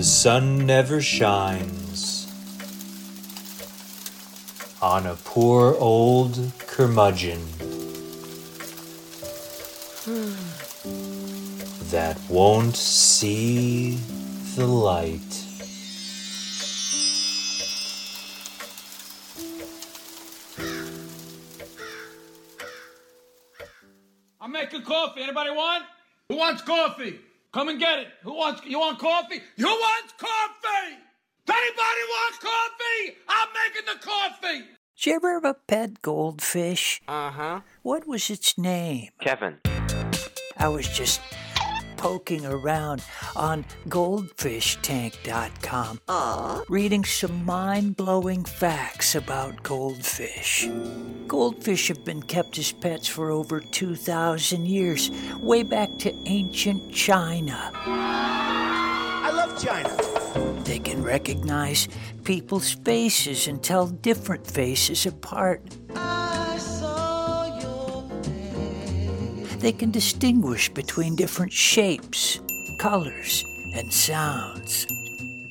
[0.00, 2.26] The sun never shines
[4.80, 7.46] on a poor old curmudgeon
[11.90, 13.98] that won't see
[14.56, 15.20] the light.
[24.40, 25.20] I'm making coffee.
[25.20, 25.84] Anybody want?
[26.30, 27.20] Who wants coffee?
[27.52, 28.08] Come and get it.
[28.22, 28.62] Who wants?
[28.64, 29.40] You want coffee?
[29.56, 30.96] Who wants coffee?
[31.46, 33.16] Does anybody want coffee?
[33.28, 34.58] I'm making the coffee.
[34.96, 37.00] Did you ever have a pet goldfish?
[37.08, 37.60] Uh huh.
[37.82, 39.08] What was its name?
[39.20, 39.58] Kevin.
[40.56, 41.20] I was just
[42.00, 43.04] poking around
[43.36, 46.00] on goldfishtank.com,
[46.70, 50.66] reading some mind blowing facts about goldfish.
[51.28, 57.70] Goldfish have been kept as pets for over 2,000 years, way back to ancient China.
[57.74, 59.94] I love China.
[60.64, 61.86] They can recognize
[62.24, 65.60] people's faces and tell different faces apart.
[69.60, 72.40] They can distinguish between different shapes,
[72.78, 73.44] colors,
[73.74, 74.86] and sounds.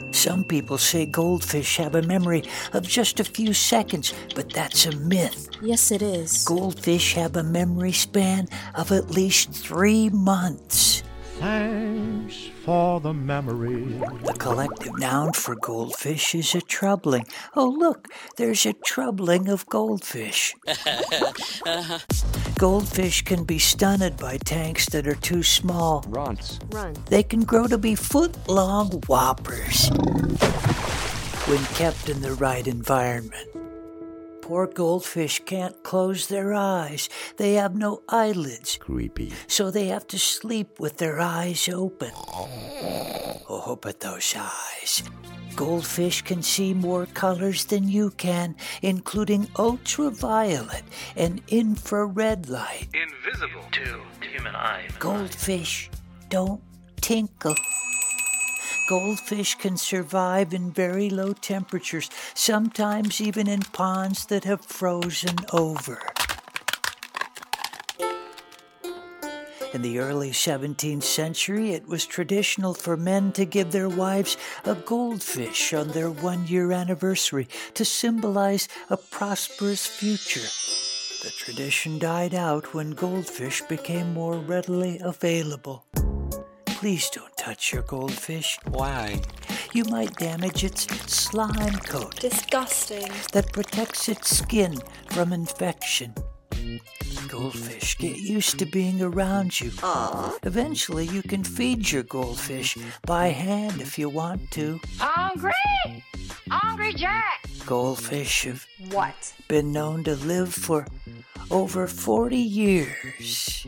[0.09, 2.43] Some people say goldfish have a memory
[2.73, 5.49] of just a few seconds, but that's a myth.
[5.61, 6.43] Yes, it is.
[6.43, 11.03] Goldfish have a memory span of at least three months.
[11.37, 13.85] Thanks for the memory.
[14.25, 17.25] The collective noun for goldfish is a troubling.
[17.55, 20.55] Oh, look, there's a troubling of goldfish.
[22.59, 26.03] Goldfish can be stunted by tanks that are too small.
[26.09, 26.59] Runts.
[26.71, 26.93] Run.
[27.05, 29.87] They can grow to be foot long whoppers
[31.47, 33.58] when kept in the right environment.
[34.49, 37.07] Poor goldfish can't close their eyes.
[37.37, 39.31] They have no eyelids, Creepy.
[39.45, 42.09] so they have to sleep with their eyes open.
[43.47, 45.03] Oh, but those eyes.
[45.55, 50.83] Goldfish can see more colors than you can, including ultraviolet
[51.15, 52.87] and infrared light.
[52.95, 54.87] invisible to human eye.
[54.97, 55.91] Goldfish
[56.29, 56.63] don't
[57.01, 57.53] tinkle.
[58.89, 66.01] Goldfish can survive in very low temperatures, sometimes even in ponds that have frozen over.
[69.75, 74.73] In the early 17th century, it was traditional for men to give their wives a
[74.73, 80.49] goldfish on their one year anniversary to symbolize a prosperous future.
[81.23, 85.85] The tradition died out when goldfish became more readily available.
[86.79, 88.57] Please don't touch your goldfish.
[88.69, 89.21] Why?
[89.73, 93.11] You might damage its slime coat Disgusting.
[93.33, 94.77] that protects its skin
[95.11, 96.13] from infection.
[97.27, 99.71] Goldfish get used to being around you.
[100.43, 104.79] Eventually, you can feed your goldfish by hand if you want to.
[104.99, 105.51] Hungry?
[106.49, 107.45] Hungry Jack.
[107.65, 109.33] Goldfish have What?
[109.49, 110.87] been known to live for
[111.51, 113.67] over 40 years.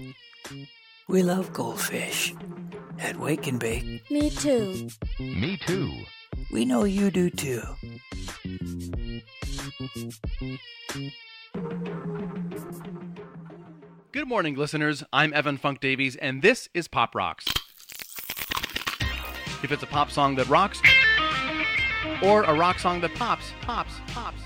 [1.08, 2.34] We love goldfish
[3.02, 4.10] at Wake and Bake.
[4.12, 4.90] Me too.
[5.20, 5.92] Me too.
[6.52, 7.62] We know you do too.
[14.12, 15.04] Good morning, listeners.
[15.12, 17.46] I'm Evan Funk Davies, and this is Pop Rocks.
[19.64, 20.82] If it's a pop song that rocks,
[22.24, 24.42] or a rock song that pops, pops, pops,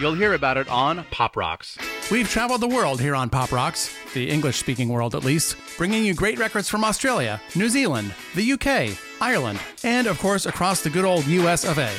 [0.00, 1.78] you'll hear about it on Pop Rocks.
[2.10, 6.04] We've traveled the world here on Pop Rocks, the English speaking world at least, bringing
[6.04, 10.90] you great records from Australia, New Zealand, the UK, Ireland, and of course across the
[10.90, 11.90] good old US of A.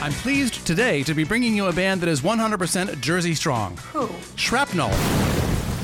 [0.00, 3.76] I'm pleased today to be bringing you a band that is 100% Jersey strong.
[3.92, 4.08] Who?
[4.36, 4.90] Shrapnel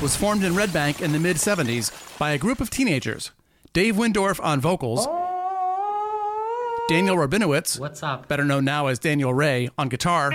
[0.01, 3.33] was formed in Red Bank in the mid 70s by a group of teenagers.
[3.73, 6.87] Dave Wyndorf on vocals, oh.
[6.89, 8.29] Daniel Rabinowitz, What's up?
[8.29, 10.31] better known now as Daniel Rey, on guitar,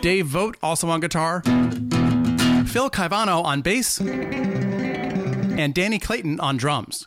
[0.00, 7.06] Dave Vogt, also on guitar, Phil Caivano on bass, and Danny Clayton on drums.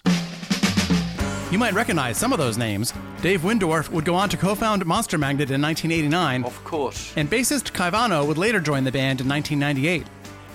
[1.51, 2.93] You might recognize some of those names.
[3.21, 7.13] Dave Wyndorf would go on to co found Monster Magnet in 1989, Of course.
[7.15, 10.05] and bassist Caivano would later join the band in 1998.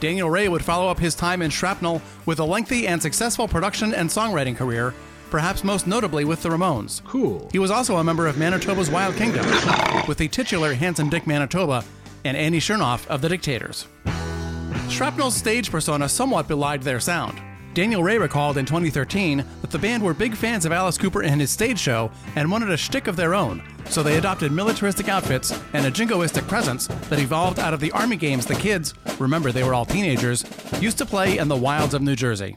[0.00, 3.94] Daniel Rey would follow up his time in Shrapnel with a lengthy and successful production
[3.94, 4.92] and songwriting career,
[5.30, 7.02] perhaps most notably with the Ramones.
[7.04, 7.48] Cool.
[7.52, 9.46] He was also a member of Manitoba's Wild Kingdom,
[10.06, 11.84] with the titular Handsome Dick Manitoba
[12.24, 13.86] and Andy Shernoff of the Dictators.
[14.88, 17.40] Shrapnel's stage persona somewhat belied their sound.
[17.74, 21.40] Daniel Rey recalled in 2013 that the band were big fans of Alice Cooper and
[21.40, 25.58] his stage show and wanted a shtick of their own, so they adopted militaristic outfits
[25.72, 29.64] and a jingoistic presence that evolved out of the army games the kids, remember they
[29.64, 30.44] were all teenagers,
[30.80, 32.54] used to play in the wilds of New Jersey.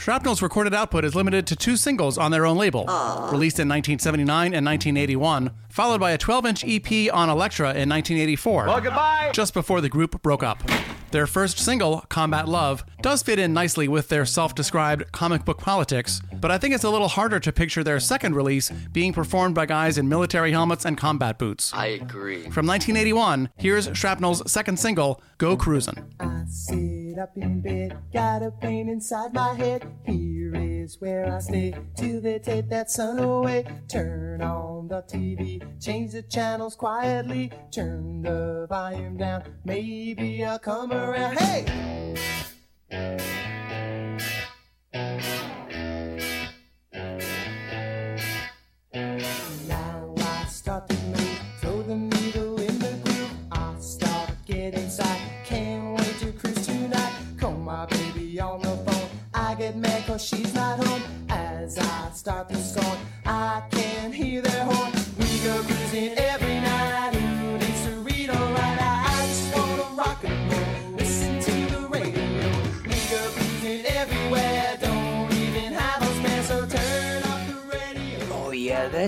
[0.00, 2.86] Shrapnel's recorded output is limited to two singles on their own label,
[3.30, 8.80] released in 1979 and 1981, followed by a 12 inch EP on Elektra in 1984,
[8.80, 9.30] goodbye.
[9.34, 10.62] just before the group broke up.
[11.10, 15.58] Their first single, Combat Love, does fit in nicely with their self described comic book
[15.58, 19.54] politics, but I think it's a little harder to picture their second release being performed
[19.54, 21.74] by guys in military helmets and combat boots.
[21.74, 22.44] I agree.
[22.44, 26.99] From 1981, here's Shrapnel's second single, Go Cruisin'.
[27.20, 29.86] Up in bed, got a pain inside my head.
[30.06, 33.66] Here is where I stay till they take that sun away.
[33.88, 39.42] Turn on the TV, change the channels quietly, turn the volume down.
[39.66, 41.36] Maybe I'll come around.
[41.36, 41.66] Hey!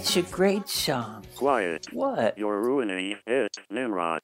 [0.03, 1.25] That's a great song.
[1.37, 1.87] Quiet.
[1.93, 2.37] What?
[2.37, 4.23] You're ruining it, Nimrod.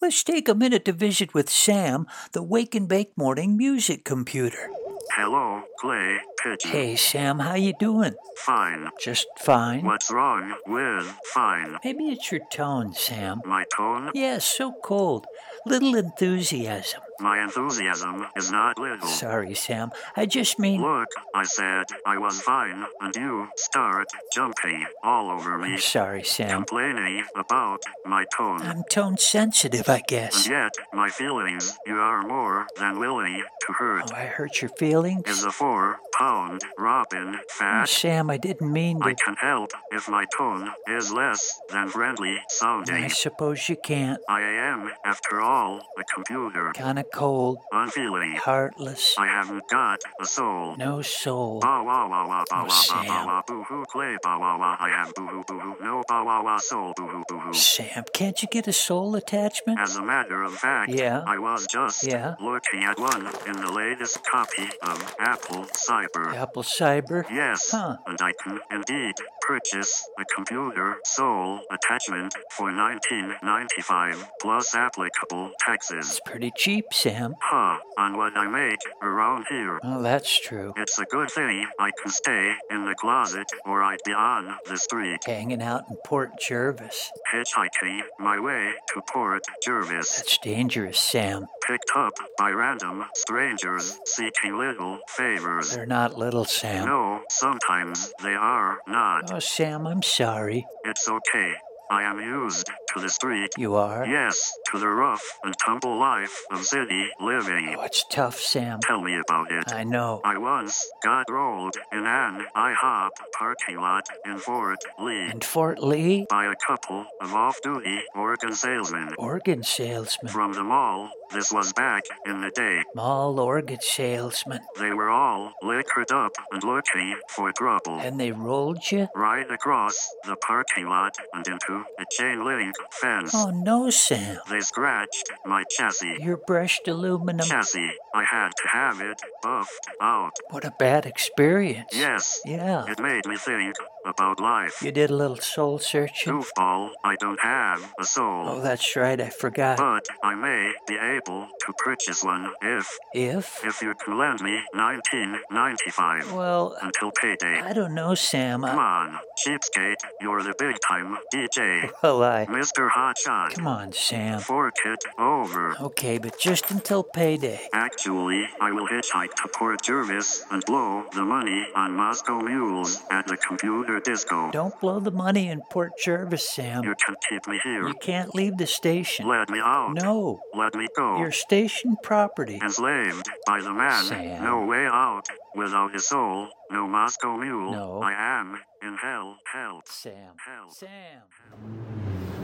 [0.00, 4.70] Let's take a minute to visit with Sam, the Wake and Bake Morning Music Computer.
[5.14, 6.70] Hello, Clay Pigeon.
[6.70, 8.14] Hey, Sam, how you doing?
[8.36, 8.88] Fine.
[9.00, 9.84] Just fine.
[9.84, 11.78] What's wrong with fine?
[11.82, 13.42] Maybe it's your tone, Sam.
[13.44, 14.12] My tone?
[14.14, 15.26] Yeah, so cold.
[15.66, 17.00] Little enthusiasm.
[17.22, 19.06] My enthusiasm is not little.
[19.06, 19.92] Sorry, Sam.
[20.16, 20.82] I just mean.
[20.82, 25.74] Look, I said I was fine, and you start jumping all over me.
[25.74, 26.50] I'm sorry, Sam.
[26.50, 28.62] Complaining about my tone.
[28.62, 30.46] I'm tone sensitive, I guess.
[30.46, 34.10] And yet, my feelings you are more than willing to hurt.
[34.12, 35.28] Oh, I hurt your feelings?
[35.28, 37.88] Is a four pound robin Oh, fat?
[37.88, 43.08] Sam, I didn't mean I can help if my tone is less than friendly I
[43.08, 44.20] suppose you can't.
[44.28, 46.72] I am, after all, a computer.
[46.74, 48.32] Kinda cold, Unfeeling.
[48.36, 50.76] heartless, I haven't got a soul.
[50.76, 51.60] no soul.
[51.60, 54.76] Ba wa wa wa ba Oh, wa ba wa boo hoo clay ba wa wa
[54.80, 57.52] I have boo hoo boo hoo no ba wa wa soul boo hoo boo hoo.
[57.54, 59.78] Sam, can't you get a soul attachment?
[59.78, 61.22] As a matter of fact, Yeah.
[61.26, 62.34] I was just Yeah.
[62.40, 66.34] looking at one in the latest copy of Apple Cyber.
[66.34, 67.24] Apple Cyber?
[67.30, 67.96] Yes, Huh.
[68.06, 76.08] and I can indeed purchase a computer soul attachment for 19.95 plus applicable taxes.
[76.10, 77.34] It's pretty cheap, Sam.
[77.40, 79.80] Huh, on what I make around here.
[79.82, 80.72] Oh, that's true.
[80.76, 84.76] It's a good thing I can stay in the closet or I'd be on the
[84.76, 87.10] street, Hanging out in Port Jervis.
[87.34, 91.46] hitchhiking my way to Port Jervis, That's dangerous, Sam.
[91.66, 95.74] picked up by random strangers seeking little favors.
[95.74, 96.86] They're not little, Sam.
[96.86, 99.32] No, sometimes they are not.
[99.32, 100.66] Oh, Sam, I'm sorry.
[100.84, 101.54] It's okay.
[101.90, 103.50] I am used to the street.
[103.56, 104.06] You are?
[104.06, 107.74] Yes, to the rough and tumble life of city living.
[107.78, 108.80] Oh, it's tough, Sam.
[108.80, 109.72] Tell me about it.
[109.72, 110.20] I know.
[110.24, 116.26] I once got rolled in an IHOP parking lot in Fort Lee And Fort Lee?
[116.28, 120.30] by a couple of off-duty organ salesmen Organ salesman.
[120.32, 121.10] from the mall.
[121.32, 122.82] This was back in the day.
[122.94, 124.60] Mall organ salesman.
[124.78, 127.98] They were all liquored up and looking for trouble.
[128.00, 129.08] And they rolled you?
[129.14, 133.32] Right across the parking lot and into a chain link fence.
[133.34, 134.38] Oh, no, Sam.
[134.50, 136.18] They scratched my chassis.
[136.20, 137.46] Your brushed aluminum.
[137.46, 137.92] Chassis.
[138.14, 140.32] I had to have it buffed out.
[140.50, 141.90] What a bad experience.
[141.92, 142.40] Yes.
[142.44, 142.84] Yeah.
[142.88, 144.82] It made me think about life.
[144.82, 146.32] You did a little soul searching?
[146.32, 148.48] Goofball, I don't have a soul.
[148.48, 149.78] Oh, that's right, I forgot.
[149.78, 153.64] But I may be able to purchase one if If?
[153.64, 157.60] if you can lend me 1995 Well, until payday.
[157.60, 158.62] I don't know, Sam.
[158.62, 161.90] Come I, on, cheapskate, you're the big time DJ.
[162.02, 162.46] well, I.
[162.46, 162.88] Mr.
[162.90, 163.54] Hotshot.
[163.54, 164.40] Come on, Sam.
[164.40, 165.76] Fork it over.
[165.80, 167.60] Okay, but just until payday.
[167.72, 173.26] Actually, I will hitchhike to Port Jervis and blow the money on Moscow mules at
[173.26, 174.50] the computer disco.
[174.50, 176.84] Don't blow the money in Port Jervis, Sam.
[176.84, 177.86] You can keep me here.
[177.86, 179.28] You can't leave the station.
[179.28, 179.94] Let me out.
[179.94, 180.40] No.
[180.54, 181.18] Let me go.
[181.18, 182.58] Your station property.
[182.62, 184.04] Enslaved by the man.
[184.04, 184.44] Sam.
[184.44, 186.48] No way out without his soul.
[186.70, 187.72] No Moscow mule.
[187.72, 188.00] No.
[188.02, 189.36] I am in hell.
[189.52, 189.82] Hell.
[189.86, 190.34] Sam.
[190.46, 190.70] Hell.
[190.70, 191.22] Sam.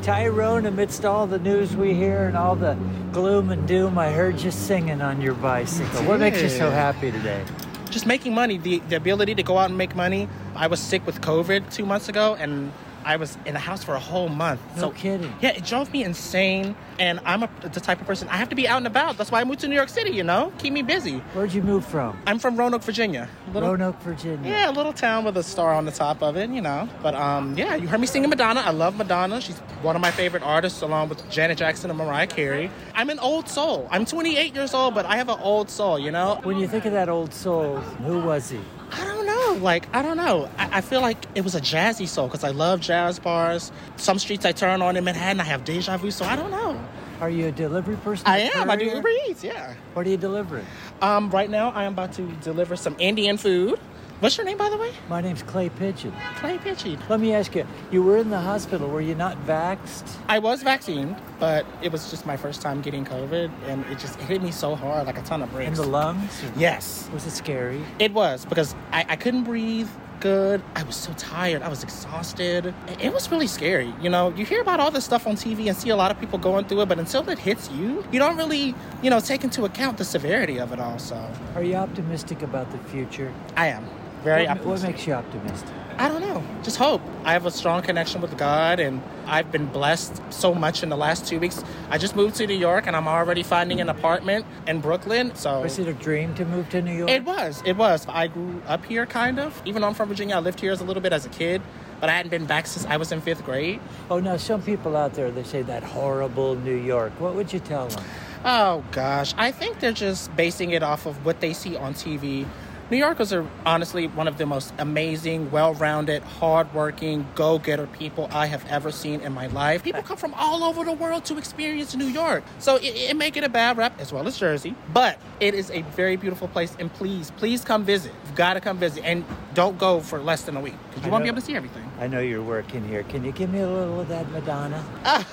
[0.02, 2.78] Tyrone, amidst all the news we hear and all the
[3.12, 6.04] gloom and doom, I heard you singing on your bicycle.
[6.04, 7.44] What makes you so happy today?
[7.90, 10.28] Just making money, the, the ability to go out and make money.
[10.54, 12.72] I was sick with COVID two months ago, and
[13.04, 14.60] I was in the house for a whole month.
[14.76, 15.32] No kidding.
[15.40, 16.76] Yeah, it drove me insane.
[16.98, 19.16] And I'm a, the type of person I have to be out and about.
[19.16, 20.10] That's why I moved to New York City.
[20.10, 21.18] You know, keep me busy.
[21.32, 22.18] Where'd you move from?
[22.26, 23.28] I'm from Roanoke, Virginia.
[23.52, 24.50] Little- Roanoke, Virginia.
[24.50, 26.88] Yeah, a little town with a star on the top of it, you know.
[27.02, 28.60] But um, yeah, you heard me singing Madonna.
[28.60, 29.40] I love Madonna.
[29.40, 32.70] She's one of my favorite artists, along with Janet Jackson and Mariah Carey.
[32.94, 33.86] I'm an old soul.
[33.90, 36.40] I'm 28 years old, but I have an old soul, you know.
[36.42, 38.58] When you think of that old soul, who was he?
[38.92, 39.58] I don't know.
[39.62, 40.48] Like, I don't know.
[40.58, 43.72] I, I feel like it was a jazzy soul because I love jazz bars.
[43.96, 46.80] Some streets I turn on in Manhattan, I have deja vu, so I don't know.
[47.20, 48.26] Are you a delivery person?
[48.28, 48.70] I am.
[48.70, 48.84] I do?
[48.84, 49.74] Uber Eats, yeah.
[49.94, 50.64] What are you delivering?
[51.02, 53.80] Um, right now, I am about to deliver some Indian food.
[54.20, 54.90] What's your name, by the way?
[55.08, 56.12] My name's Clay Pigeon.
[56.36, 56.98] Clay Pigeon.
[57.08, 58.88] Let me ask you, you were in the hospital.
[58.88, 60.16] Were you not vaxxed?
[60.28, 64.16] I was vaccinated, but it was just my first time getting COVID, and it just
[64.22, 65.68] hit me so hard, like a ton of bricks.
[65.68, 66.42] In the lungs?
[66.56, 67.80] Yes, Was it scary?
[68.00, 70.60] it was because I, I couldn't breathe good.
[70.74, 71.62] I was so tired.
[71.62, 72.66] I was exhausted.
[72.88, 73.94] It- It was really scary.
[74.02, 76.18] You know, you hear about all this stuff on TV and see a lot of
[76.18, 79.44] people going through it, but until it hits you, you don't really, you know, take
[79.44, 80.98] into account the severity of it all.
[80.98, 81.14] So
[81.54, 83.32] Are you optimistic about the future?
[83.56, 83.84] I am
[84.18, 85.70] very what, what makes you optimistic?
[85.98, 86.44] I don't know.
[86.62, 87.02] Just hope.
[87.24, 90.96] I have a strong connection with God, and I've been blessed so much in the
[90.96, 91.64] last two weeks.
[91.90, 95.34] I just moved to New York, and I'm already finding an apartment in Brooklyn.
[95.34, 97.10] So Was it a dream to move to New York?
[97.10, 97.62] it was.
[97.66, 98.06] It was.
[98.08, 99.60] I grew up here, kind of.
[99.64, 101.62] Even though I'm from Virginia, I lived here as a little bit as a kid,
[101.98, 103.80] but I hadn't been back since I was in fifth grade.
[104.08, 107.10] Oh, now some people out there they say that horrible New York.
[107.18, 108.04] What would you tell them?
[108.44, 112.46] Oh gosh, I think they're just basing it off of what they see on TV.
[112.90, 118.64] New Yorkers are honestly one of the most amazing, well-rounded, hardworking, go-getter people I have
[118.66, 119.82] ever seen in my life.
[119.82, 123.30] People come from all over the world to experience New York, so it, it may
[123.30, 126.74] get a bad rap as well as Jersey, but it is a very beautiful place.
[126.78, 128.12] And please, please come visit.
[128.24, 131.08] You've got to come visit, and don't go for less than a week because you
[131.08, 131.90] I won't be able to see everything.
[132.00, 133.02] I know you're working here.
[133.02, 134.82] Can you give me a little of that Madonna?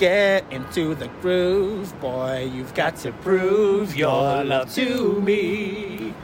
[0.00, 2.50] Get into the groove, boy.
[2.54, 6.14] You've got to prove your love to me.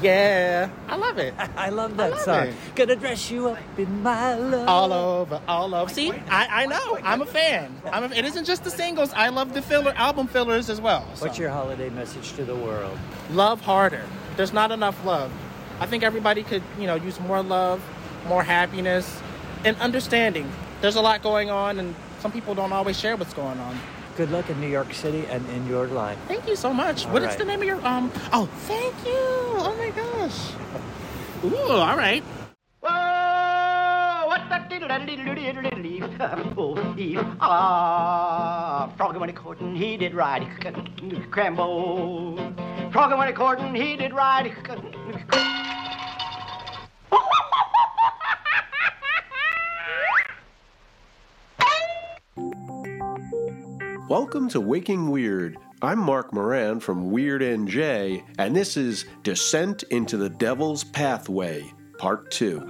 [0.00, 1.34] Yeah, I love it.
[1.54, 2.46] I love that love song.
[2.46, 2.54] it.
[2.74, 4.66] Gonna dress you up in my love.
[4.66, 5.92] All over, all over.
[5.92, 6.98] See, I, I know.
[7.02, 7.78] I'm a fan.
[7.92, 9.12] I'm a, it isn't just the singles.
[9.12, 11.06] I love the filler album fillers as well.
[11.14, 11.26] so.
[11.26, 12.98] What's your holiday message to the world?
[13.32, 14.06] love harder?
[14.38, 15.30] There's not enough love.
[15.78, 17.84] I think everybody could, you know, use more love,
[18.28, 19.20] more happiness,
[19.62, 20.50] and understanding.
[20.80, 21.94] There's a lot going on, and
[22.26, 23.78] some people don't always share what's going on.
[24.16, 26.18] Good luck in New York City and in your life.
[26.26, 27.06] Thank you so much.
[27.06, 27.38] All What is right.
[27.38, 28.10] the name of your um?
[28.32, 29.14] Oh, thank you.
[29.14, 30.50] Oh my gosh.
[31.44, 32.24] Ooh, all right.
[32.80, 39.32] Whoa, what that diddle diddle diddle diddle diddle diddle oh, he, ah, Froggy when he
[39.32, 40.42] courtin', he did ride
[41.30, 42.34] Crambo.
[42.92, 44.50] Froggy when he courtin', he did ride
[54.08, 55.58] Welcome to Waking Weird.
[55.82, 62.30] I'm Mark Moran from Weird NJ, and this is Descent into the Devil's Pathway, Part
[62.30, 62.64] 2.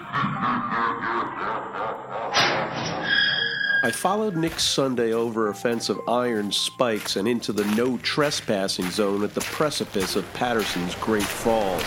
[3.82, 8.88] I followed Nick Sunday over a fence of iron spikes and into the no trespassing
[8.90, 11.82] zone at the precipice of Paterson's Great Falls.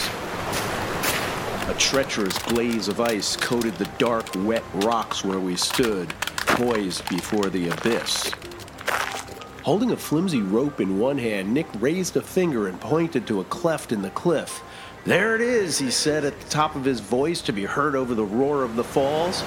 [1.67, 7.49] A treacherous glaze of ice coated the dark, wet rocks where we stood, poised before
[7.49, 8.31] the abyss.
[9.63, 13.45] Holding a flimsy rope in one hand, Nick raised a finger and pointed to a
[13.45, 14.63] cleft in the cliff.
[15.05, 18.15] There it is, he said at the top of his voice to be heard over
[18.15, 19.41] the roar of the falls.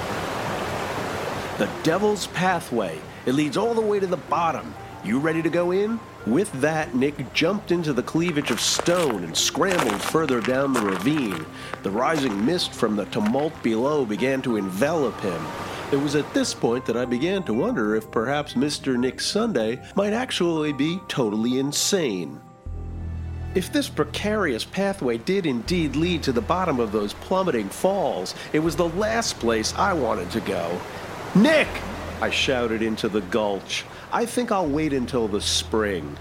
[1.59, 2.99] The Devil's Pathway.
[3.25, 4.75] It leads all the way to the bottom.
[5.02, 5.99] You ready to go in?
[6.26, 11.45] With that, Nick jumped into the cleavage of stone and scrambled further down the ravine.
[11.83, 15.42] The rising mist from the tumult below began to envelop him.
[15.92, 18.96] It was at this point that I began to wonder if perhaps Mr.
[18.96, 22.40] Nick Sunday might actually be totally insane.
[23.54, 28.61] If this precarious pathway did indeed lead to the bottom of those plummeting falls, it
[28.61, 30.80] was the last place I wanted to go.
[31.34, 31.68] Nick!
[32.22, 33.84] I shouted into the gulch.
[34.11, 36.16] I think I'll wait until the spring.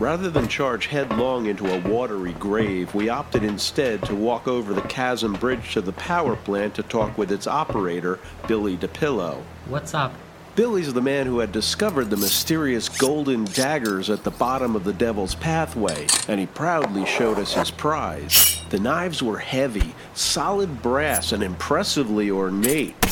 [0.00, 4.80] Rather than charge headlong into a watery grave, we opted instead to walk over the
[4.80, 9.42] chasm bridge to the power plant to talk with its operator, Billy DePillo.
[9.68, 10.14] What's up?
[10.56, 14.94] Billy's the man who had discovered the mysterious golden daggers at the bottom of the
[14.94, 18.62] Devil's Pathway, and he proudly showed us his prize.
[18.70, 23.09] The knives were heavy, solid brass, and impressively ornate.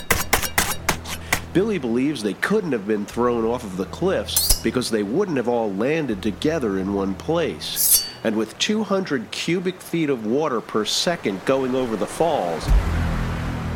[1.52, 5.48] Billy believes they couldn't have been thrown off of the cliffs because they wouldn't have
[5.48, 8.04] all landed together in one place.
[8.22, 12.68] And with 200 cubic feet of water per second going over the falls,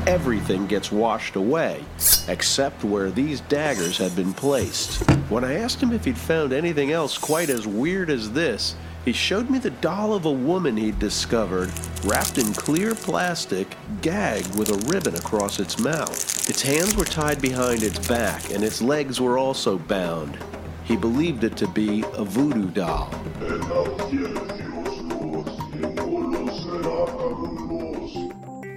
[0.07, 1.83] everything gets washed away,
[2.29, 5.09] except where these daggers had been placed.
[5.31, 9.13] When I asked him if he'd found anything else quite as weird as this, he
[9.13, 11.71] showed me the doll of a woman he'd discovered,
[12.05, 16.49] wrapped in clear plastic, gagged with a ribbon across its mouth.
[16.49, 20.39] Its hands were tied behind its back, and its legs were also bound.
[20.85, 23.07] He believed it to be a voodoo doll.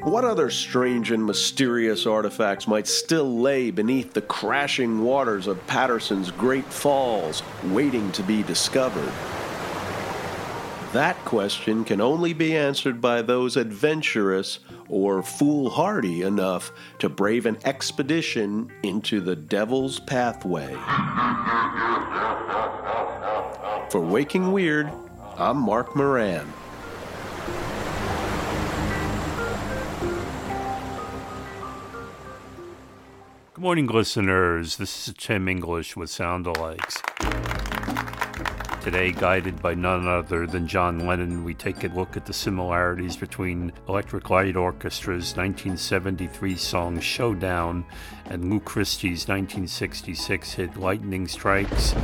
[0.03, 6.31] What other strange and mysterious artifacts might still lay beneath the crashing waters of Paterson's
[6.31, 9.11] Great Falls, waiting to be discovered?
[10.95, 17.57] That question can only be answered by those adventurous or foolhardy enough to brave an
[17.65, 20.73] expedition into the Devil's Pathway.
[23.89, 24.89] For Waking Weird,
[25.37, 26.47] I'm Mark Moran.
[33.53, 34.77] Good morning, listeners.
[34.77, 37.54] This is Tim English with Sound Alikes.
[38.85, 43.17] Today, guided by none other than John Lennon, we take a look at the similarities
[43.17, 47.83] between Electric Light Orchestra's 1973 song Showdown
[48.25, 51.95] and Lou Christie's 1966 hit Lightning Strikes,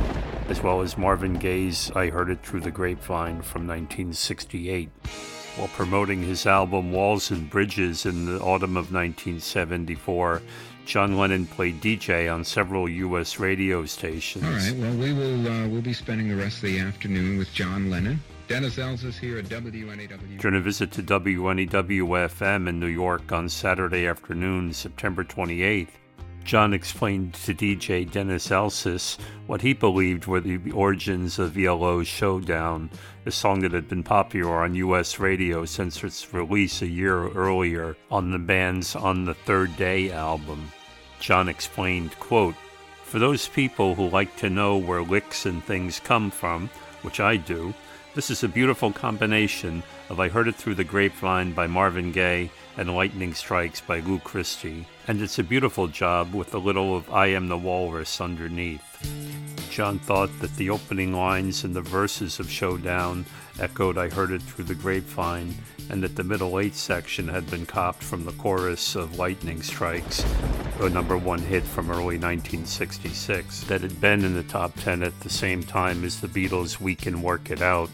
[0.48, 4.88] as well as Marvin Gaye's I Heard It Through the Grapevine from 1968.
[5.56, 10.42] While promoting his album Walls and Bridges in the autumn of 1974,
[10.84, 13.38] John Lennon played DJ on several U.S.
[13.38, 14.44] radio stations.
[14.44, 14.74] All right.
[14.76, 18.20] Well, we will uh, we'll be spending the rest of the afternoon with John Lennon.
[18.48, 20.38] Dennis Elsas here at WNEW.
[20.38, 25.88] During a visit to WNEW-FM in New York on Saturday afternoon, September 28th,
[26.44, 32.90] John explained to DJ Dennis Elsas what he believed were the origins of ELO's Showdown,
[33.24, 35.18] a song that had been popular on U.S.
[35.18, 40.72] radio since its release a year earlier on the band's On the Third Day album.
[41.20, 42.56] John explained, quote,
[43.04, 46.68] For those people who like to know where licks and things come from,
[47.02, 47.72] which I do,
[48.14, 52.50] this is a beautiful combination of I Heard It Through the Grapevine by Marvin Gaye
[52.76, 57.12] and Lightning Strikes by Lou Christie, and it's a beautiful job with a little of
[57.12, 58.82] I Am the Walrus underneath.
[59.70, 63.24] John thought that the opening lines and the verses of Showdown
[63.58, 65.54] echoed I Heard It Through the Grapevine,
[65.90, 70.24] and that the middle eight section had been copped from the chorus of Lightning Strikes,
[70.80, 75.18] a number one hit from early 1966, that had been in the top 10 at
[75.20, 77.90] the same time as the Beatles' We Can Work It Out.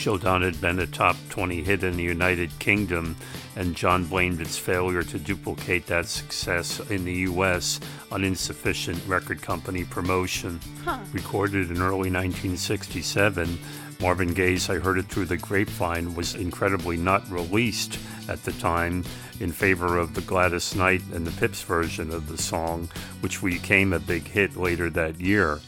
[0.00, 3.16] Showdown had been a top 20 hit in the United Kingdom,
[3.54, 7.78] and John blamed its failure to duplicate that success in the US
[8.10, 10.58] on insufficient record company promotion.
[10.86, 11.00] Huh.
[11.12, 13.58] Recorded in early 1967,
[14.00, 19.04] Marvin Gaye's I Heard It Through the Grapevine was incredibly not released at the time
[19.38, 22.88] in favor of the Gladys Knight and the Pips version of the song,
[23.20, 25.60] which became a big hit later that year.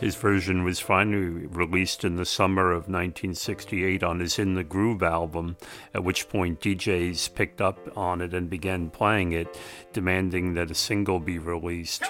[0.00, 5.02] His version was finally released in the summer of 1968 on his In the Groove
[5.02, 5.58] album,
[5.92, 9.60] at which point DJs picked up on it and began playing it,
[9.92, 12.02] demanding that a single be released.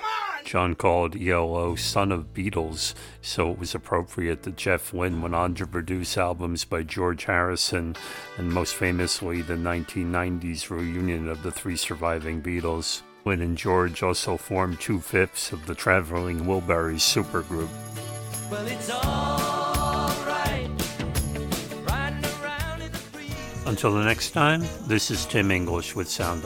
[0.44, 5.54] John called ELO Son of Beatles, so it was appropriate that Jeff Lynne went on
[5.56, 7.96] to produce albums by George Harrison
[8.38, 13.02] and most famously the 1990s reunion of the three surviving Beatles.
[13.24, 17.68] Lynne and George also formed two fifths of the Traveling Wilburys supergroup.
[18.50, 18.66] Well.
[23.70, 26.42] Until the next time, this is Tim English with Sound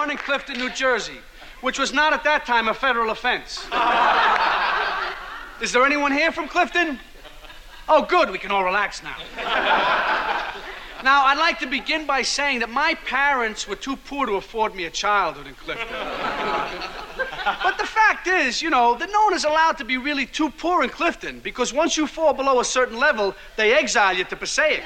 [0.00, 1.18] born in Clifton, New Jersey,
[1.60, 3.66] which was not at that time a federal offense.
[5.62, 6.98] Is there anyone here from Clifton?
[7.86, 9.18] Oh, good, we can all relax now.
[11.04, 14.74] Now, I'd like to begin by saying that my parents were too poor to afford
[14.74, 15.86] me a childhood in Clifton.
[17.62, 20.48] but the fact is, you know, that no one is allowed to be really too
[20.48, 24.36] poor in Clifton because once you fall below a certain level, they exile you to
[24.36, 24.82] Passaic.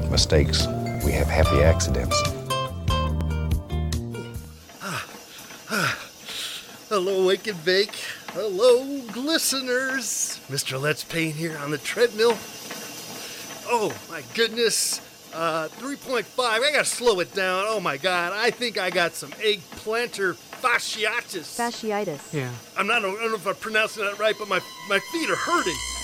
[0.00, 0.66] Make mistakes,
[1.04, 2.16] we have happy accidents.
[6.88, 7.94] Hello, Wake and Bake.
[8.32, 8.82] Hello,
[9.14, 10.40] listeners.
[10.48, 10.80] Mr.
[10.80, 12.38] Let's Paint here on the treadmill.
[13.70, 15.00] Oh, my goodness.
[15.34, 16.24] Uh, 3.5.
[16.38, 17.64] I gotta slow it down.
[17.66, 18.32] Oh, my God.
[18.32, 21.58] I think I got some eggplanter fasciitis.
[21.58, 22.32] Fasciitis.
[22.32, 22.50] Yeah.
[22.76, 25.36] I'm not, I don't know if I'm pronouncing that right, but my, my feet are
[25.36, 25.97] hurting.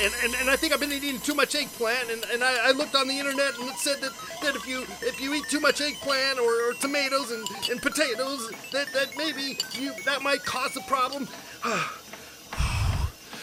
[0.00, 2.72] And, and, and I think I've been eating too much eggplant, and, and I, I
[2.72, 4.10] looked on the internet and it said that,
[4.42, 8.50] that if you if you eat too much eggplant or, or tomatoes and, and potatoes,
[8.72, 11.28] that, that maybe you that might cause a problem.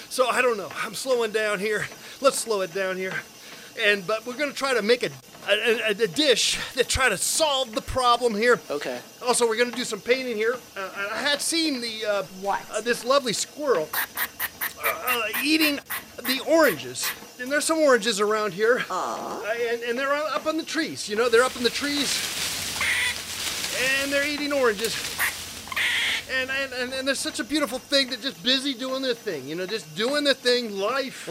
[0.10, 0.70] so I don't know.
[0.84, 1.88] I'm slowing down here.
[2.20, 3.14] Let's slow it down here.
[3.80, 5.10] And but we're gonna try to make a
[5.50, 8.60] a, a, a dish that try to solve the problem here.
[8.70, 9.00] Okay.
[9.26, 10.58] Also, we're gonna do some painting here.
[10.76, 13.88] Uh, I had seen the uh, what uh, this lovely squirrel
[14.84, 15.80] uh, eating
[16.26, 17.08] the oranges.
[17.40, 18.86] And there's some oranges around here.
[18.90, 21.10] Uh, and, and they're up on the trees.
[21.10, 22.80] You know, they're up in the trees.
[24.02, 24.96] And they're eating oranges.
[26.34, 28.10] And, and, and, and there's such a beautiful thing.
[28.10, 29.48] They're just busy doing their thing.
[29.48, 30.78] You know, just doing their thing.
[30.78, 31.28] Life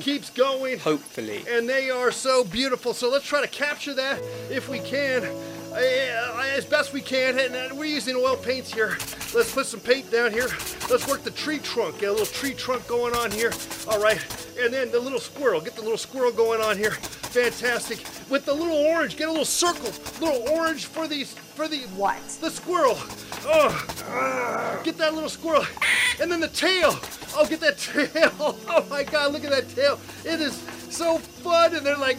[0.00, 0.78] keeps going.
[0.78, 1.44] Hopefully.
[1.50, 2.94] And they are so beautiful.
[2.94, 5.28] So let's try to capture that if we can.
[5.74, 8.90] Uh, as best we can, and we're using oil paints here.
[9.34, 10.48] Let's put some paint down here.
[10.90, 12.00] Let's work the tree trunk.
[12.00, 13.52] Get a little tree trunk going on here.
[13.88, 14.20] All right,
[14.60, 15.62] and then the little squirrel.
[15.62, 16.90] Get the little squirrel going on here.
[16.90, 18.04] Fantastic.
[18.28, 22.20] With the little orange, get a little circle, little orange for these for the what?
[22.42, 22.98] The squirrel.
[23.46, 25.64] Oh, get that little squirrel,
[26.20, 26.98] and then the tail.
[27.34, 27.78] Oh, get that
[28.12, 28.58] tail.
[28.68, 29.98] Oh my God, look at that tail.
[30.22, 30.54] It is
[30.90, 32.18] so fun, and they're like.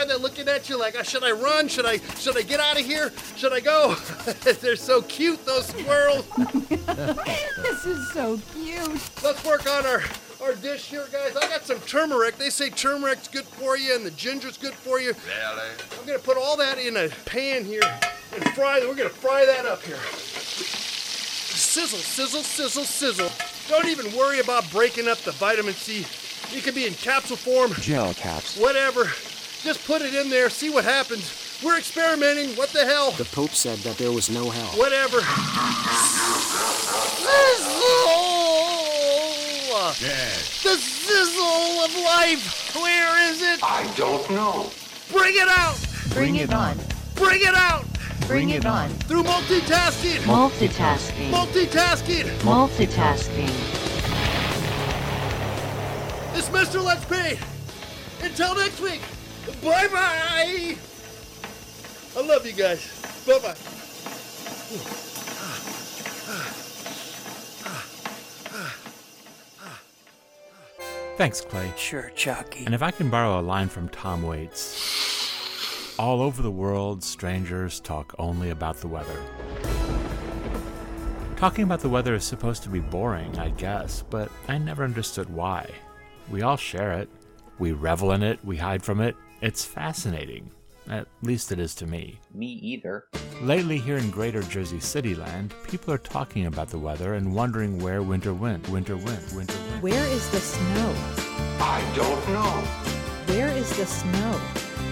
[0.00, 1.68] Why they're looking at you like, ah, should I run?
[1.68, 3.12] Should I should I get out of here?
[3.36, 3.94] Should I go?
[4.62, 6.26] they're so cute, those squirrels.
[6.38, 9.10] this is so cute.
[9.22, 10.02] Let's work on our
[10.42, 11.36] our dish here, guys.
[11.36, 12.38] I got some turmeric.
[12.38, 15.08] They say turmeric's good for you and the ginger's good for you.
[15.08, 15.68] Really?
[16.00, 17.82] I'm gonna put all that in a pan here
[18.34, 18.80] and fry.
[18.80, 20.00] We're gonna fry that up here.
[21.52, 23.30] Sizzle, sizzle, sizzle, sizzle.
[23.68, 26.06] Don't even worry about breaking up the vitamin C.
[26.56, 27.74] It can be in capsule form.
[27.74, 28.56] Gel caps.
[28.56, 29.10] Whatever.
[29.62, 31.60] Just put it in there, see what happens.
[31.62, 32.56] We're experimenting.
[32.56, 33.10] What the hell?
[33.10, 34.68] The Pope said that there was no hell.
[34.78, 35.20] Whatever.
[35.20, 35.30] Sizzle!
[40.00, 40.62] Yes.
[40.62, 42.74] The sizzle of life.
[42.74, 43.60] Where is it?
[43.62, 44.70] I don't know.
[45.12, 45.78] Bring it out.
[46.14, 46.78] Bring it on.
[47.14, 47.84] Bring it out.
[48.26, 48.88] Bring it on.
[49.08, 50.20] Through multitasking.
[50.20, 51.30] Multitasking.
[51.30, 52.24] Multitasking.
[52.38, 53.50] Multitasking.
[56.34, 56.82] It's Mr.
[56.82, 57.38] Let's Paint.
[58.22, 59.02] Until next week.
[59.62, 60.76] Bye bye.
[62.16, 62.80] I love you guys.
[63.26, 63.54] Bye bye.
[71.16, 71.70] Thanks, Clay.
[71.76, 72.64] Sure, Chucky.
[72.64, 75.28] And if I can borrow a line from Tom Waits
[75.98, 79.22] All over the world, strangers talk only about the weather.
[81.36, 85.28] Talking about the weather is supposed to be boring, I guess, but I never understood
[85.28, 85.68] why.
[86.30, 87.10] We all share it.
[87.58, 89.14] We revel in it, we hide from it.
[89.42, 90.50] It's fascinating.
[90.90, 92.20] At least it is to me.
[92.34, 93.06] Me either.
[93.40, 97.78] Lately, here in greater Jersey City land, people are talking about the weather and wondering
[97.78, 99.82] where winter went, winter went, winter went.
[99.82, 100.94] Where is the snow?
[101.58, 103.34] I don't know.
[103.34, 104.40] Where is the snow?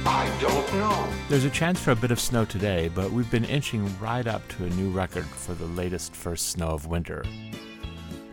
[0.06, 1.08] I don't know.
[1.28, 4.46] There's a chance for a bit of snow today, but we've been inching right up
[4.48, 7.22] to a new record for the latest first snow of winter.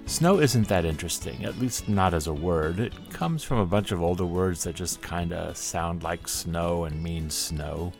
[0.07, 2.79] Snow isn't that interesting, at least not as a word.
[2.79, 7.01] It comes from a bunch of older words that just kinda sound like snow and
[7.01, 7.91] mean snow.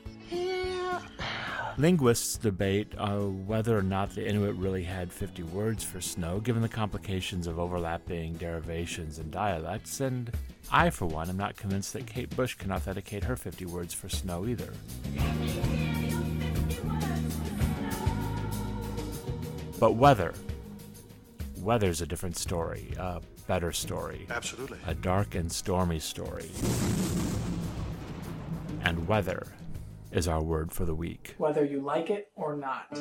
[1.78, 6.62] Linguists debate uh, whether or not the Inuit really had 50 words for snow, given
[6.62, 10.32] the complications of overlapping derivations and dialects, and
[10.72, 14.08] I, for one, am not convinced that Kate Bush can authenticate her 50 words for
[14.08, 14.72] snow either.
[19.80, 20.34] But weather.
[21.65, 24.28] Weather's a different story, a better story.
[24.30, 24.78] Absolutely.
[24.86, 26.51] A dark and stormy story.
[28.84, 29.47] And weather
[30.12, 31.34] is our word for the week.
[31.39, 32.93] Whether you like it or not.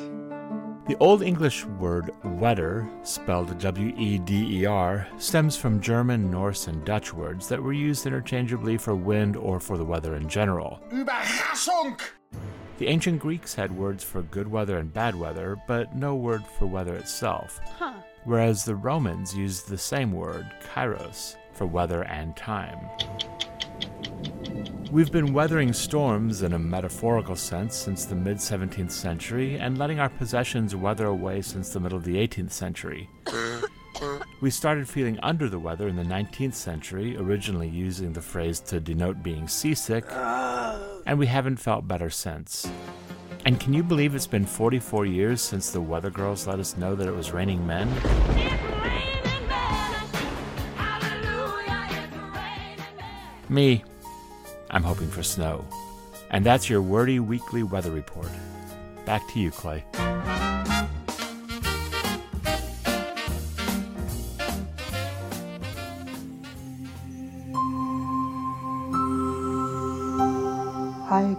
[0.87, 6.65] The Old English word weather, spelled W E D E R, stems from German, Norse,
[6.65, 10.81] and Dutch words that were used interchangeably for wind or for the weather in general.
[10.91, 12.01] Überraschung!
[12.77, 16.65] The ancient Greeks had words for good weather and bad weather, but no word for
[16.65, 17.61] weather itself.
[17.77, 17.93] Huh.
[18.25, 22.79] Whereas the Romans used the same word, kairos, for weather and time.
[24.91, 29.99] We've been weathering storms in a metaphorical sense since the mid 17th century and letting
[29.99, 33.09] our possessions weather away since the middle of the 18th century.
[34.41, 38.81] We started feeling under the weather in the 19th century, originally using the phrase to
[38.81, 40.94] denote being seasick, ah.
[41.05, 42.67] And we haven't felt better since.
[43.45, 46.95] And can you believe it's been 44 years since the weather girls let us know
[46.95, 47.87] that it was raining men?
[53.47, 53.83] Me,
[54.71, 55.63] I'm hoping for snow.
[56.31, 58.29] And that's your wordy weekly weather report.
[59.05, 59.85] Back to you, Clay.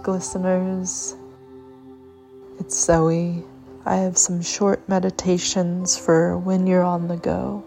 [0.07, 1.17] Listeners.
[2.59, 3.43] It's Zoe.
[3.85, 7.65] I have some short meditations for when you're on the go.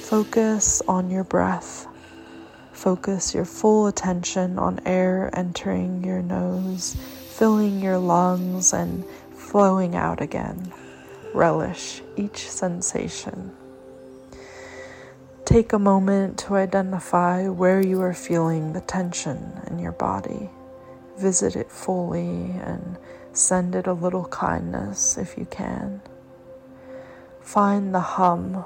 [0.00, 1.86] Focus on your breath.
[2.72, 6.96] Focus your full attention on air entering your nose,
[7.28, 9.04] filling your lungs, and
[9.34, 10.72] flowing out again.
[11.34, 13.52] Relish each sensation.
[15.44, 20.50] Take a moment to identify where you are feeling the tension in your body.
[21.16, 22.98] Visit it fully and
[23.32, 26.02] send it a little kindness if you can.
[27.40, 28.64] Find the hum.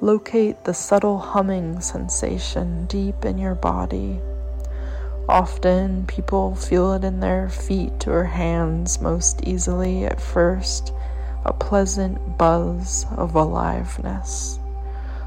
[0.00, 4.20] Locate the subtle humming sensation deep in your body.
[5.28, 10.92] Often people feel it in their feet or hands most easily at first,
[11.44, 14.58] a pleasant buzz of aliveness.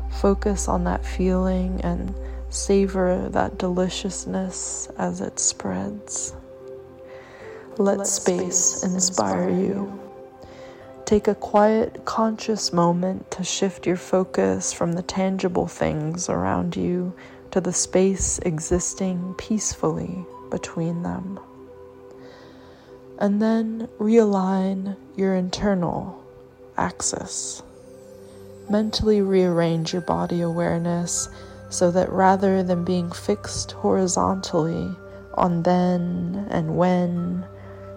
[0.09, 2.15] Focus on that feeling and
[2.51, 6.33] savor that deliciousness as it spreads.
[7.77, 9.99] Let, space inspire you.
[11.05, 17.13] Take a quiet, conscious moment to shift your focus from the tangible things around you
[17.51, 21.39] to the space existing peacefully between them.
[23.19, 26.23] And then realign your internal
[26.77, 27.63] axis.
[28.69, 31.29] Mentally rearrange your body awareness
[31.71, 34.93] so that rather than being fixed horizontally
[35.35, 37.45] on then and when,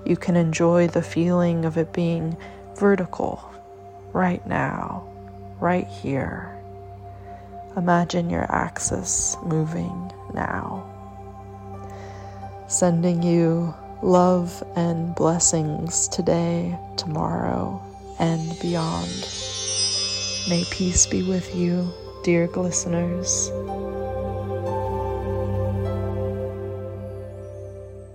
[0.07, 2.37] you can enjoy the feeling of it being
[2.77, 3.43] vertical
[4.13, 5.05] right now,
[5.61, 6.57] right here.
[7.77, 10.89] Imagine your axis moving now,
[12.69, 17.83] sending you love and blessings today, tomorrow,
[18.21, 19.29] and beyond.
[20.49, 21.93] May peace be with you,
[22.25, 23.51] dear listeners.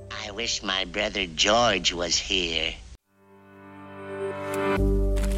[0.10, 2.74] I wish my brother George was here.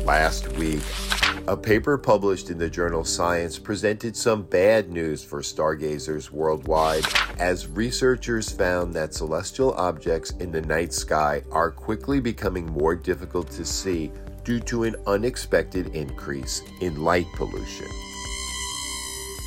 [0.06, 0.82] Last week,
[1.48, 7.04] a paper published in the journal Science presented some bad news for stargazers worldwide
[7.40, 13.52] as researchers found that celestial objects in the night sky are quickly becoming more difficult
[13.52, 14.14] to see
[14.46, 18.11] due to an unexpected increase in light pollution.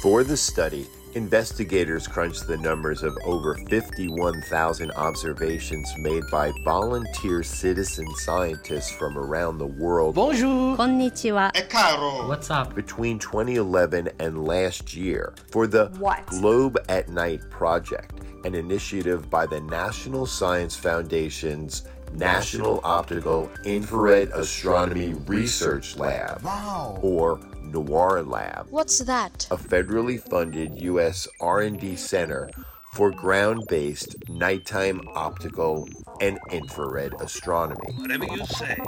[0.05, 8.07] For the study, investigators crunched the numbers of over 51,000 observations made by volunteer citizen
[8.17, 10.17] scientists from around the world.
[10.17, 10.77] Bonjour.
[10.77, 12.29] Konnichiwa.
[12.29, 12.75] What's up?
[12.75, 16.27] Between 2011 and last year for the What?
[16.27, 18.13] Globe at Night project,
[18.45, 26.99] an initiative by the National Science Foundation's National Optical Infrared Astronomy Research Lab, Wow.
[27.01, 27.41] or
[27.75, 29.49] NOIR Lab What's that?
[29.51, 31.27] a federally funded U.S.
[31.41, 32.49] R&D center
[32.95, 35.89] for ground-based nighttime optical
[36.21, 37.93] and infrared astronomy.
[37.97, 38.79] Whatever you say.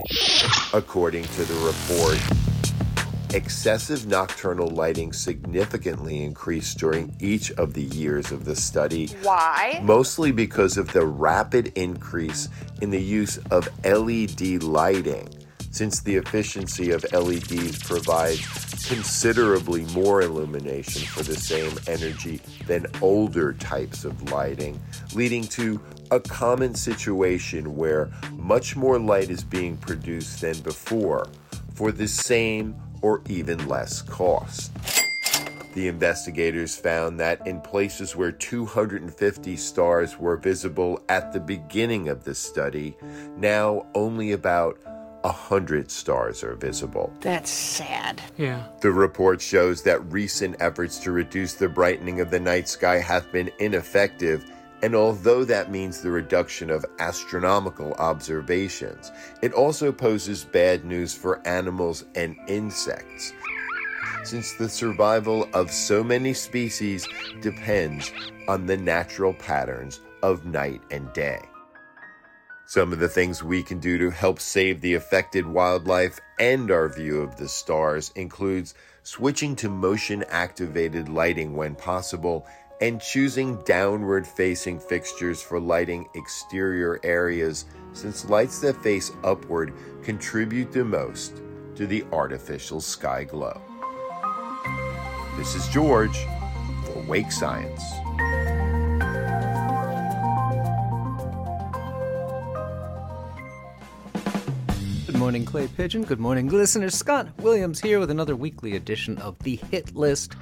[0.73, 8.45] According to the report, excessive nocturnal lighting significantly increased during each of the years of
[8.45, 9.09] the study.
[9.23, 9.81] Why?
[9.83, 12.49] Mostly because of the rapid increase
[12.81, 15.29] in the use of LED lighting,
[15.77, 18.41] since the efficiency of LEDs provides
[18.89, 24.81] considerably more illumination for the same energy than older types of lighting,
[25.15, 25.79] leading to
[26.11, 31.29] a common situation where much more light is being produced than before
[31.75, 34.73] for the same or even less cost.
[35.75, 42.25] The investigators found that in places where 250 stars were visible at the beginning of
[42.25, 42.97] the study,
[43.37, 44.79] now only about
[45.27, 47.13] 100 stars are visible.
[47.21, 48.23] That's sad.
[48.37, 48.63] Yeah.
[48.81, 53.31] The report shows that recent efforts to reduce the brightening of the night sky have
[53.33, 54.45] been ineffective,
[54.83, 59.11] and although that means the reduction of astronomical observations,
[59.43, 63.33] it also poses bad news for animals and insects,
[64.23, 67.07] since the survival of so many species
[67.41, 68.13] depends
[68.49, 71.41] on the natural patterns of night and day.
[72.69, 76.89] Some of the things we can do to help save the affected wildlife and our
[76.89, 78.75] view of the stars includes
[79.05, 82.45] switching to motion activated lighting when possible
[82.81, 90.73] and choosing downward facing fixtures for lighting exterior areas since lights that face upward contribute
[90.73, 91.41] the most
[91.77, 93.63] to the artificial sky glow.
[95.37, 96.19] This is George
[96.85, 97.83] for Wake Science.
[105.19, 106.03] Morning, Clay Pigeon.
[106.03, 106.95] Good morning, listeners.
[106.95, 110.37] Scott Williams here with another weekly edition of the Hit List.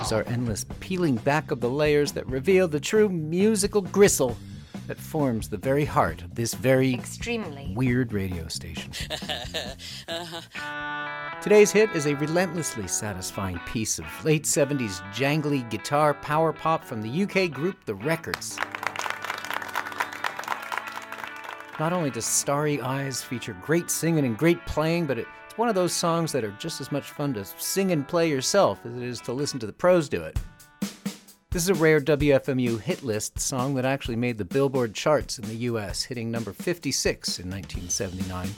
[0.00, 4.36] It's our endless peeling back of the layers that reveal the true musical gristle
[4.88, 7.72] that forms the very heart of this very Extremely.
[7.76, 8.92] weird radio station.
[11.40, 17.02] Today's hit is a relentlessly satisfying piece of late 70s jangly guitar power pop from
[17.02, 18.58] the UK group The Records.
[21.82, 25.74] Not only does Starry Eyes feature great singing and great playing, but it's one of
[25.74, 29.02] those songs that are just as much fun to sing and play yourself as it
[29.02, 30.38] is to listen to the pros do it.
[31.50, 35.48] This is a rare WFMU hit list song that actually made the Billboard charts in
[35.48, 38.48] the US, hitting number 56 in 1979.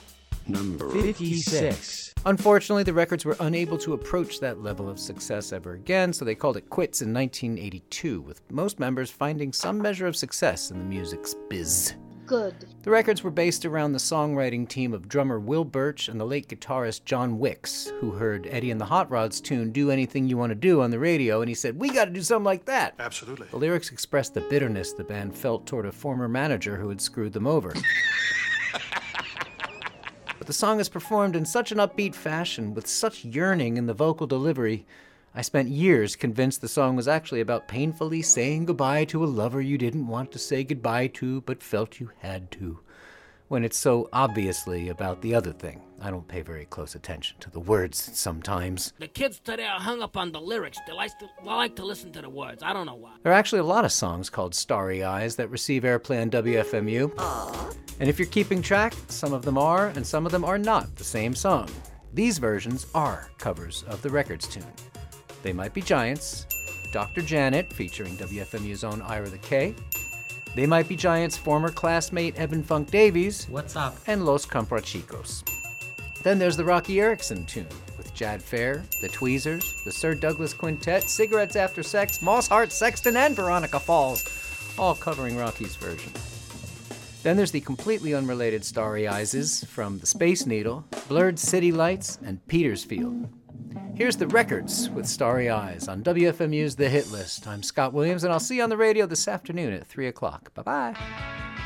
[0.47, 2.13] Number 56.
[2.27, 6.35] Unfortunately, the records were unable to approach that level of success ever again, so they
[6.35, 10.85] called it quits in 1982, with most members finding some measure of success in the
[10.85, 11.95] music's biz.
[12.27, 12.55] Good.
[12.85, 16.49] The records were based around the songwriting team of drummer Will Birch and the late
[16.49, 20.51] guitarist John Wicks, who heard Eddie and the Hot Rods tune Do Anything You Want
[20.51, 22.95] to Do on the radio, and he said, We gotta do something like that.
[22.99, 23.49] Absolutely.
[23.51, 27.35] The lyrics expressed the bitterness the band felt toward a former manager who had screwed
[27.35, 27.75] them over.
[30.39, 33.93] but the song is performed in such an upbeat fashion, with such yearning in the
[33.95, 34.87] vocal delivery.
[35.37, 39.61] I spent years convinced the song was actually about painfully saying goodbye to a lover
[39.61, 42.79] you didn't want to say goodbye to but felt you had to.
[43.49, 45.83] When it's so obviously about the other thing.
[46.01, 48.93] I don't pay very close attention to the words sometimes.
[49.01, 50.79] The kids today are hung up on the lyrics.
[50.87, 52.63] They like to, they like to listen to the words.
[52.63, 53.15] I don't know why.
[53.25, 57.75] There are actually a lot of songs called Starry Eyes that receive airplay on WFMU.
[57.99, 60.95] And if you're keeping track, some of them are and some of them are not
[60.95, 61.69] the same song.
[62.13, 64.65] These versions are covers of the records tune.
[65.45, 66.47] They Might Be Giants,
[66.91, 67.21] Dr.
[67.21, 69.75] Janet featuring WFMU's own Ira the K,
[70.55, 73.95] They Might Be Giants' former classmate Evan Funk Davies, What's up?
[74.07, 75.47] and Los Comprachicos.
[76.23, 77.69] Then there's the Roky Erickson tune
[77.99, 83.15] with Jad Fair, the Tweezers, the Sir Douglas Quintet, Cigarettes After Sex, Moss Hart, Sexton,
[83.15, 84.25] and Veronica Falls,
[84.79, 86.11] all covering Roky's version.
[87.23, 92.45] Then there's the completely unrelated Starry Eyes from The Space Needle, Blurred City Lights, and
[92.47, 93.29] Petersfield.
[93.95, 97.47] Here's the records with Starry Eyes on WFMU's The Hit List.
[97.47, 100.53] I'm Scott Williams, and I'll see you on the radio this afternoon at 3 o'clock.
[100.55, 101.64] Bye bye.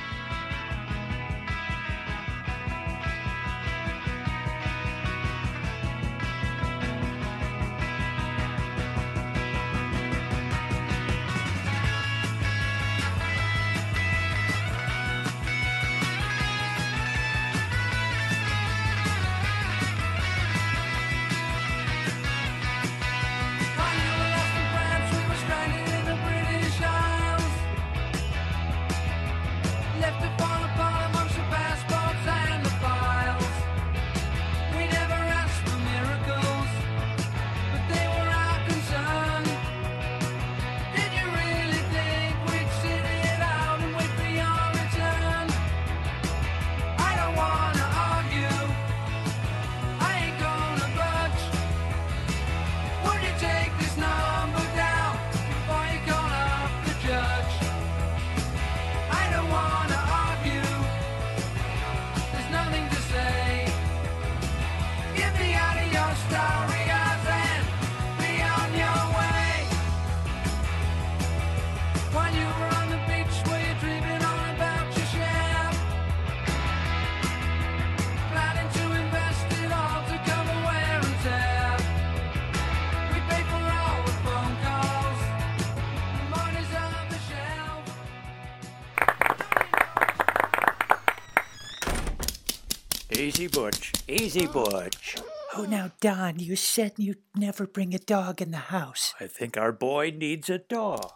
[94.29, 95.17] Easy, Butch.
[95.57, 99.15] Oh, now, Don, you said you'd never bring a dog in the house.
[99.19, 101.11] I think our boy needs a dog.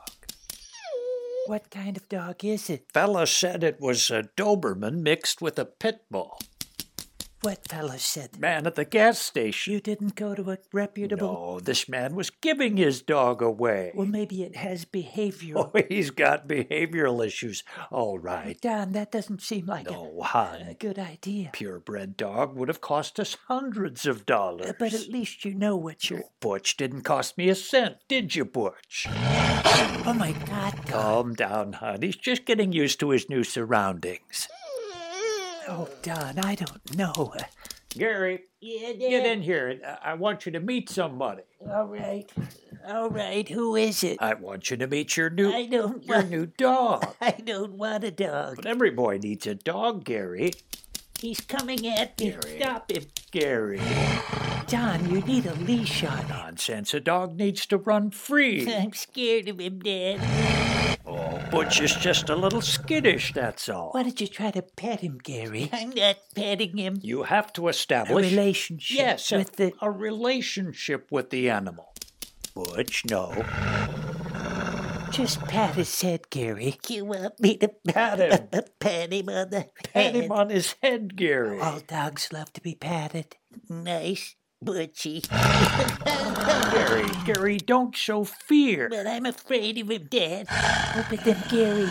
[1.44, 2.86] What kind of dog is it?
[2.94, 6.38] Fella said it was a Doberman mixed with a pit bull.
[7.42, 8.38] What fella said?
[8.38, 9.72] Man at the gas station.
[9.72, 11.32] You didn't go to a reputable.
[11.32, 13.90] No, this man was giving his dog away.
[13.96, 15.70] Well, maybe it has behavioral.
[15.74, 17.64] Oh, he's got behavioral issues.
[17.90, 18.60] All right.
[18.60, 20.62] Don, that doesn't seem like no, a, hon.
[20.62, 21.50] a good idea.
[21.52, 24.66] Purebred dog would have cost us hundreds of dollars.
[24.66, 26.22] Uh, but at least you know what you're.
[26.40, 29.06] Butch didn't cost me a cent, did you, Butch?
[29.08, 31.02] oh my God, Don.
[31.02, 32.02] Calm down, hon.
[32.02, 34.48] He's just getting used to his new surroundings.
[35.68, 37.34] Oh, Don, I don't know.
[37.90, 38.98] Gary, Yeah, Dad.
[38.98, 39.78] get in here.
[40.04, 41.42] I I want you to meet somebody.
[41.70, 42.30] All right.
[42.88, 43.46] All right.
[43.48, 44.16] Who is it?
[44.20, 47.14] I want you to meet your new I don't your want- new dog.
[47.20, 48.56] I don't want a dog.
[48.56, 50.52] But every boy needs a dog, Gary.
[51.20, 52.34] He's coming at me.
[52.58, 53.04] Stop him.
[53.30, 53.80] Gary.
[54.66, 56.26] Don, you need a leash on.
[56.28, 56.94] Nonsense.
[56.94, 58.72] A dog needs to run free.
[58.74, 60.71] I'm scared of him, Dad.
[61.04, 63.90] Oh, Butch is just a little skittish, that's all.
[63.92, 65.68] Why don't you try to pet him, Gary?
[65.72, 66.98] I'm not petting him.
[67.02, 71.92] You have to establish A relationship Yes, a- with the- a relationship with the animal.
[72.54, 73.44] Butch, no.
[75.10, 76.78] Just pat his head, Gary.
[76.88, 78.62] You want me to Pat him.
[78.80, 80.14] pat him on the Pat head?
[80.14, 81.60] him on his head, Gary.
[81.60, 83.36] All dogs love to be patted.
[83.68, 85.28] Nice, Butchie.
[86.72, 88.88] Gary, Gary, don't show fear.
[88.88, 90.46] But I'm afraid of him, Dad.
[91.10, 91.88] But then, Gary,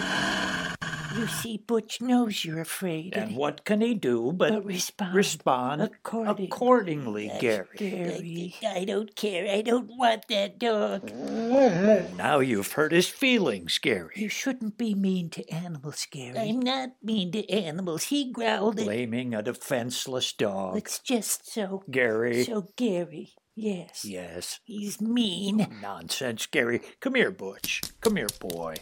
[1.18, 3.16] you see, Butch knows you're afraid.
[3.16, 7.68] And what can he do but, But respond respond according- accordingly, Gary?
[7.78, 8.56] Gary.
[8.68, 9.52] I don't care.
[9.54, 11.12] I don't want that dog.
[12.18, 14.14] Now you've hurt his feelings, Gary.
[14.16, 16.38] You shouldn't be mean to animals, Gary.
[16.38, 18.04] I'm not mean to animals.
[18.06, 20.78] He growled at Blaming a defenseless dog.
[20.78, 21.84] It's just so.
[21.90, 22.44] Gary.
[22.44, 23.34] So, Gary.
[23.56, 24.06] Yes.
[24.06, 24.60] Yes.
[24.64, 25.68] He's mean.
[25.82, 26.82] Nonsense, Gary.
[27.00, 27.82] Come here, Butch.
[28.02, 28.76] Come here, boy.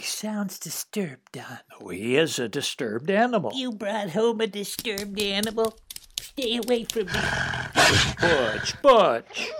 [0.00, 1.58] He sounds disturbed, Don.
[1.78, 3.52] Oh, he is a disturbed animal.
[3.54, 5.76] You brought home a disturbed animal.
[6.18, 7.20] Stay away from me.
[8.18, 9.50] Butch, Butch.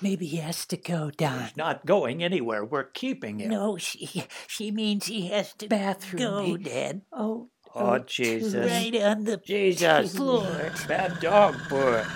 [0.00, 1.40] Maybe he has to go, Don.
[1.42, 2.64] He's not going anywhere.
[2.64, 3.50] We're keeping him.
[3.50, 6.20] No, she she means he has to Bathroom.
[6.22, 7.02] go, Dad.
[7.12, 8.70] Oh, Oh, oh to- Jesus.
[8.70, 10.14] Right on the Jesus.
[10.14, 10.72] floor.
[10.86, 12.06] Bad dog, Butch.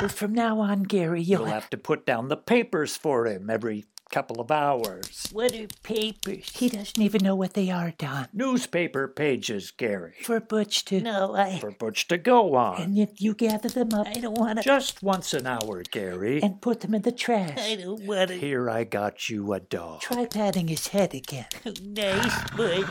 [0.00, 3.48] Well, from now on, Gary, you'll You'll have to put down the papers for him
[3.50, 5.28] every couple of hours.
[5.32, 6.50] What are papers?
[6.54, 8.28] He doesn't even know what they are, Don.
[8.32, 10.14] Newspaper pages, Gary.
[10.22, 11.00] For Butch to.
[11.00, 11.58] No, I.
[11.58, 12.82] For Butch to go on.
[12.82, 14.06] And yet you gather them up.
[14.06, 14.64] I don't want to.
[14.64, 16.42] Just once an hour, Gary.
[16.42, 17.58] And put them in the trash.
[17.58, 18.38] I don't want to.
[18.38, 20.00] Here I got you a dog.
[20.00, 21.46] Try patting his head again.
[21.82, 22.86] nice, Butch.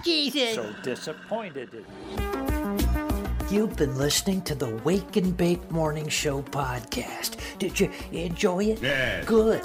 [0.04, 0.54] Jesus.
[0.54, 1.84] So disappointed in
[2.18, 2.29] you.
[3.50, 7.36] You've been listening to the Wake and Bake Morning Show podcast.
[7.58, 8.80] Did you enjoy it?
[8.80, 9.24] Yes.
[9.24, 9.62] Good.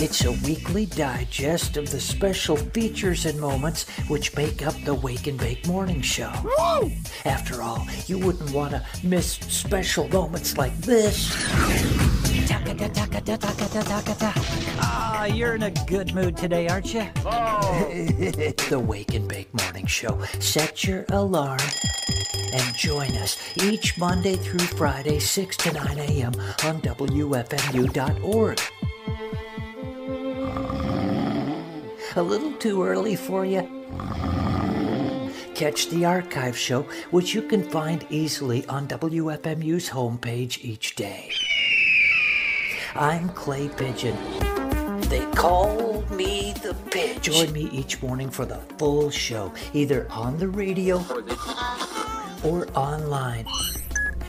[0.00, 5.26] It's a weekly digest of the special features and moments which make up the Wake
[5.26, 6.32] and Bake Morning Show.
[7.24, 11.34] After all, you wouldn't want to miss special moments like this.
[14.80, 17.06] Ah, you're in a good mood today, aren't you?
[17.90, 20.18] It's the Wake and Bake Morning Show.
[20.40, 21.60] Set your alarm
[22.54, 26.32] and join us each Monday through Friday, 6 to 9 a.m.
[26.64, 28.60] on WFMU.org.
[32.16, 33.60] A little too early for you?
[35.54, 41.30] Catch the archive show, which you can find easily on WFMU's homepage each day.
[42.98, 44.16] I'm Clay Pigeon.
[45.02, 47.22] They call me the Pigeon.
[47.32, 50.96] Join me each morning for the full show, either on the radio
[52.42, 53.46] or online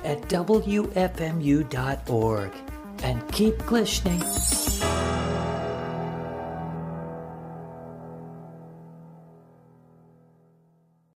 [0.03, 0.91] at WFMU.org.
[3.01, 4.21] And keep listening.